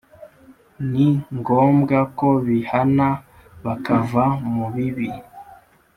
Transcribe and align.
ni 0.91 1.07
ngombwa 1.37 1.99
ko 2.17 2.27
bihana 2.45 3.07
bakava 3.65 4.25
mu 4.53 4.65
bibi 4.73 5.09